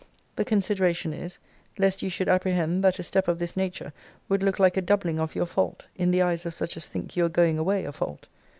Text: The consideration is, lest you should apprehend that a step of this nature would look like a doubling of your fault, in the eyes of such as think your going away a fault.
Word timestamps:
The 0.35 0.43
consideration 0.45 1.13
is, 1.13 1.37
lest 1.77 2.01
you 2.01 2.09
should 2.09 2.27
apprehend 2.27 2.83
that 2.83 2.97
a 2.97 3.03
step 3.03 3.27
of 3.27 3.37
this 3.37 3.55
nature 3.55 3.93
would 4.29 4.41
look 4.41 4.57
like 4.57 4.75
a 4.75 4.81
doubling 4.81 5.19
of 5.19 5.35
your 5.35 5.45
fault, 5.45 5.85
in 5.95 6.09
the 6.09 6.23
eyes 6.23 6.43
of 6.43 6.55
such 6.55 6.75
as 6.75 6.87
think 6.87 7.15
your 7.15 7.29
going 7.29 7.59
away 7.59 7.85
a 7.85 7.91
fault. 7.91 8.25